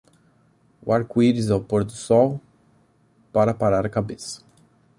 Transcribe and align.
O 0.83 0.91
arco-íris 0.91 1.51
ao 1.51 1.63
pôr 1.63 1.83
do 1.83 1.91
sol, 1.91 2.41
para 3.31 3.53
parar 3.53 3.85
a 3.85 3.89
cabeça. 3.89 4.43